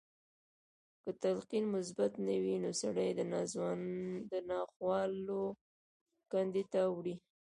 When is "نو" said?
2.63-2.69